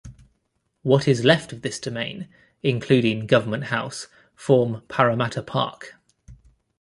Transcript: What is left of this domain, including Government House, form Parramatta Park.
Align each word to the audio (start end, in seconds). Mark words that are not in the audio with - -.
What 0.81 1.07
is 1.07 1.23
left 1.23 1.53
of 1.53 1.61
this 1.61 1.79
domain, 1.79 2.27
including 2.63 3.27
Government 3.27 3.65
House, 3.65 4.07
form 4.33 4.81
Parramatta 4.87 5.43
Park. 5.43 5.93